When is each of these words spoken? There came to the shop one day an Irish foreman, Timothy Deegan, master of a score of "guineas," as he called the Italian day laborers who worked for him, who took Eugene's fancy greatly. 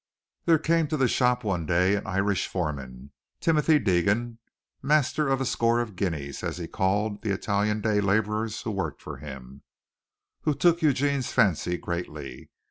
There 0.45 0.57
came 0.57 0.87
to 0.87 0.97
the 0.97 1.07
shop 1.07 1.43
one 1.43 1.67
day 1.67 1.93
an 1.93 2.07
Irish 2.07 2.47
foreman, 2.47 3.11
Timothy 3.39 3.77
Deegan, 3.77 4.39
master 4.81 5.27
of 5.27 5.39
a 5.39 5.45
score 5.45 5.79
of 5.79 5.95
"guineas," 5.95 6.41
as 6.41 6.57
he 6.57 6.65
called 6.67 7.21
the 7.21 7.31
Italian 7.31 7.81
day 7.81 8.01
laborers 8.01 8.63
who 8.63 8.71
worked 8.71 9.03
for 9.03 9.17
him, 9.17 9.61
who 10.41 10.55
took 10.55 10.81
Eugene's 10.81 11.31
fancy 11.31 11.77
greatly. 11.77 12.49